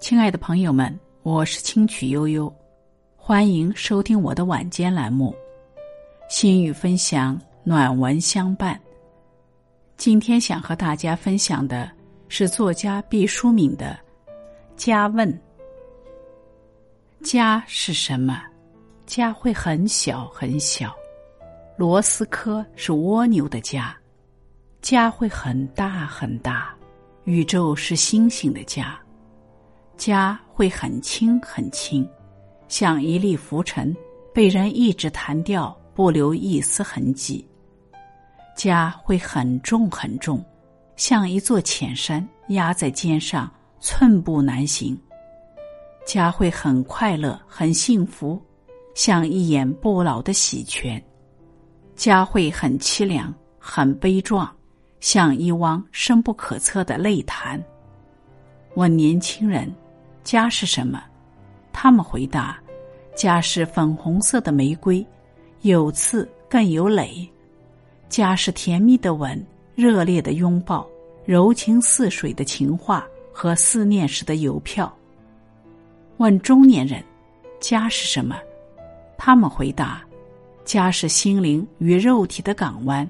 [0.00, 2.50] 亲爱的朋友们，我是清曲悠悠，
[3.16, 5.36] 欢迎收听我的晚间栏目
[6.34, 8.74] 《心语分享，暖文相伴》。
[9.98, 11.92] 今天想和大家分享的
[12.28, 13.96] 是作家毕淑敏的
[14.74, 15.30] 《家问》。
[17.22, 18.42] 家是什么？
[19.04, 20.96] 家会很小很小，
[21.76, 23.94] 罗斯科是蜗牛的家；
[24.80, 26.74] 家会很大很大，
[27.24, 28.98] 宇宙是星星的家。
[30.00, 32.08] 家会很轻很轻，
[32.68, 33.94] 像一粒浮尘，
[34.32, 37.46] 被人一直弹掉，不留一丝痕迹。
[38.56, 40.42] 家会很重很重，
[40.96, 44.98] 像一座浅山压在肩上，寸步难行。
[46.06, 48.40] 家会很快乐很幸福，
[48.94, 51.02] 像一眼不老的喜泉。
[51.94, 54.50] 家会很凄凉很悲壮，
[54.98, 57.62] 像一汪深不可测的泪潭。
[58.76, 59.70] 问年轻人。
[60.22, 61.02] 家是什么？
[61.72, 62.58] 他们回答：
[63.14, 65.04] 家是粉红色的玫瑰，
[65.62, 67.28] 有刺更有蕾。
[68.08, 70.86] 家是甜蜜的吻，热烈的拥抱，
[71.24, 74.92] 柔情似水的情话和思念时的邮票。
[76.18, 77.02] 问中年人：
[77.60, 78.36] 家是什么？
[79.16, 80.02] 他们回答：
[80.64, 83.08] 家是心灵与肉体的港湾，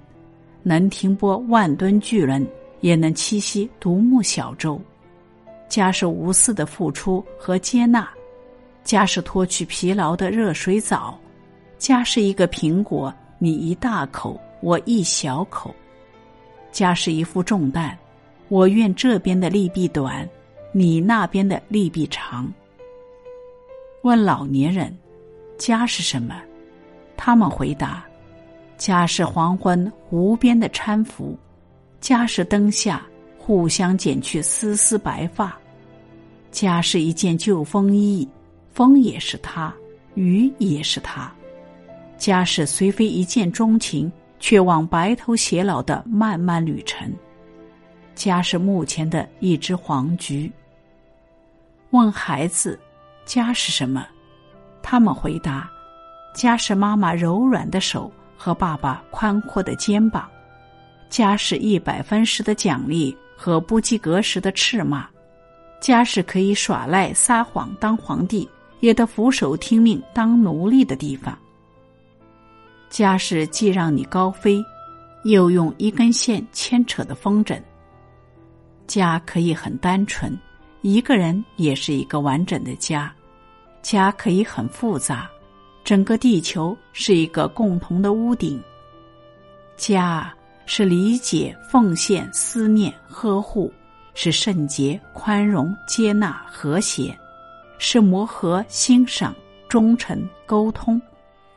[0.62, 2.46] 能停泊万吨巨轮，
[2.80, 4.80] 也能栖息独木小舟。
[5.70, 8.06] 家是无私的付出和接纳，
[8.82, 11.16] 家是脱去疲劳的热水澡，
[11.78, 15.72] 家是一个苹果，你一大口，我一小口，
[16.72, 17.96] 家是一副重担，
[18.48, 20.28] 我愿这边的利弊短，
[20.72, 22.52] 你那边的利弊长。
[24.02, 24.92] 问老年人，
[25.56, 26.42] 家是什么？
[27.16, 28.04] 他们回答：
[28.76, 31.38] 家是黄昏湖边的搀扶，
[32.00, 33.00] 家是灯下。
[33.42, 35.58] 互相剪去丝丝白发，
[36.50, 38.28] 家是一件旧风衣，
[38.72, 39.72] 风也是他，
[40.14, 41.32] 雨也是他。
[42.16, 47.10] 家是虽非一见钟情，却望白头偕老的漫漫旅程。
[48.14, 50.50] 家是目前的一只黄菊。
[51.90, 52.78] 问孩子，
[53.24, 54.06] 家是什么？
[54.82, 55.70] 他们回答：
[56.34, 60.28] 家是妈妈柔软的手和爸爸宽阔的肩膀。
[61.08, 63.16] 家是一百分时的奖励。
[63.42, 65.08] 和不及格时的斥骂，
[65.80, 68.48] 家是可以耍赖撒谎当皇帝，
[68.80, 71.36] 也得俯首听命当奴隶的地方。
[72.90, 74.62] 家是既让你高飞，
[75.24, 77.60] 又用一根线牵扯的风筝。
[78.86, 80.38] 家可以很单纯，
[80.82, 83.10] 一个人也是一个完整的家；
[83.82, 85.30] 家可以很复杂，
[85.82, 88.62] 整个地球是一个共同的屋顶。
[89.76, 90.32] 家。
[90.66, 93.68] 是理解、奉献、思念、呵护；
[94.14, 97.12] 是圣洁、宽容、接纳、和谐；
[97.78, 99.34] 是磨合、欣赏、
[99.68, 101.00] 忠诚、沟通；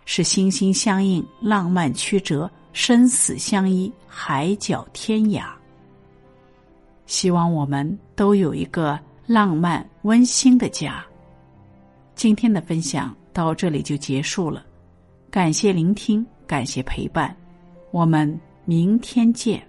[0.06, 5.46] 是心心相印、浪漫曲折、生死相依、海角天涯。
[7.06, 11.03] 希望我们都有一个浪漫温馨的家。
[12.16, 14.66] 今天的分享到这里就结束了，
[15.30, 17.35] 感谢聆听，感谢陪伴，
[17.91, 18.40] 我们。
[18.66, 19.62] 明天见。